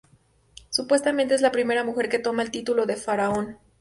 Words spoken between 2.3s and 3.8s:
el título de faraón.